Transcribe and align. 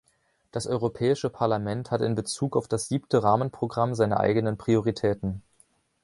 Das 0.51 0.65
Europäische 0.65 1.29
Parlament 1.29 1.91
hat 1.91 2.01
in 2.01 2.15
Bezug 2.15 2.57
auf 2.57 2.67
das 2.67 2.87
Siebte 2.89 3.21
Rahmenprogramm 3.21 3.93
seine 3.93 4.19
eigenen 4.19 4.57
Prioritäten. 4.57 5.43